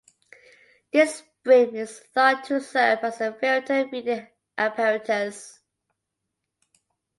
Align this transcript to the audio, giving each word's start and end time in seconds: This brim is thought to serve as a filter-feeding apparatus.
This 0.91 1.21
brim 1.43 1.75
is 1.75 1.99
thought 2.15 2.43
to 2.45 2.59
serve 2.59 3.03
as 3.03 3.21
a 3.21 3.33
filter-feeding 3.33 4.27
apparatus. 4.57 5.59